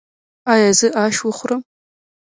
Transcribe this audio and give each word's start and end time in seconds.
ایا 0.53 0.69
زه 0.79 0.87
اش 1.03 1.17
وخورم؟ 1.23 1.61